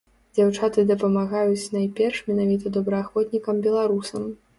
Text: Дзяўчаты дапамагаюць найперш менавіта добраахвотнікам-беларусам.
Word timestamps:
Дзяўчаты 0.37 0.85
дапамагаюць 0.91 1.71
найперш 1.75 2.17
менавіта 2.31 2.73
добраахвотнікам-беларусам. 2.79 4.27